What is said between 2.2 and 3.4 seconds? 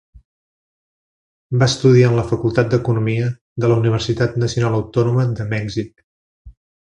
la Facultat d'Economia